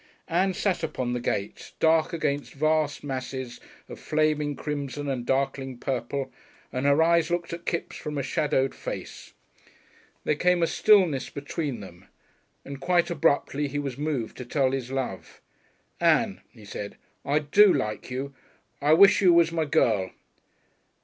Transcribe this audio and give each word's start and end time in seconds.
Ann 0.27 0.55
sat 0.55 0.83
up 0.83 0.89
upon 0.89 1.13
the 1.13 1.19
gate, 1.19 1.73
dark 1.79 2.11
against 2.11 2.55
vast 2.55 3.03
masses 3.03 3.59
of 3.87 3.99
flaming 3.99 4.55
crimson 4.55 5.07
and 5.07 5.27
darkling 5.27 5.77
purple, 5.77 6.33
and 6.73 6.87
her 6.87 7.03
eyes 7.03 7.29
looked 7.29 7.53
at 7.53 7.67
Kipps 7.67 7.97
from 7.97 8.17
a 8.17 8.23
shadowed 8.23 8.73
face. 8.73 9.33
There 10.23 10.33
came 10.33 10.63
a 10.63 10.65
stillness 10.65 11.29
between 11.29 11.81
them, 11.81 12.07
and 12.65 12.81
quite 12.81 13.11
abruptly 13.11 13.67
he 13.67 13.77
was 13.77 13.95
moved 13.95 14.37
to 14.37 14.45
tell 14.45 14.71
his 14.71 14.89
love. 14.89 15.39
"Ann," 15.99 16.41
he 16.51 16.65
said, 16.65 16.97
"I 17.23 17.37
do 17.37 17.71
like 17.71 18.09
you. 18.09 18.33
I 18.81 18.93
wish 18.93 19.21
you 19.21 19.31
was 19.33 19.51
my 19.51 19.65
girl.... 19.65 20.09